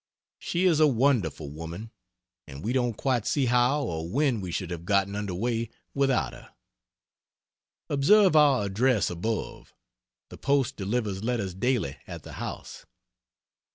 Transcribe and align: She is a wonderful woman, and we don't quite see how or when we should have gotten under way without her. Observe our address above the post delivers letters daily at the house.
She 0.39 0.65
is 0.65 0.79
a 0.79 0.87
wonderful 0.87 1.51
woman, 1.51 1.91
and 2.47 2.63
we 2.63 2.73
don't 2.73 2.97
quite 2.97 3.27
see 3.27 3.45
how 3.45 3.83
or 3.83 4.09
when 4.09 4.41
we 4.41 4.49
should 4.51 4.71
have 4.71 4.83
gotten 4.83 5.15
under 5.15 5.35
way 5.35 5.69
without 5.93 6.33
her. 6.33 6.55
Observe 7.87 8.35
our 8.35 8.65
address 8.65 9.11
above 9.11 9.75
the 10.29 10.39
post 10.39 10.75
delivers 10.75 11.23
letters 11.23 11.53
daily 11.53 11.97
at 12.07 12.23
the 12.23 12.33
house. 12.41 12.87